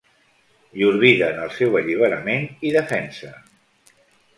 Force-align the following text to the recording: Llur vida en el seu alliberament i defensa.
Llur 0.79 0.93
vida 1.03 1.29
en 1.35 1.43
el 1.43 1.53
seu 1.59 1.79
alliberament 1.83 2.51
i 2.71 2.77
defensa. 2.81 3.35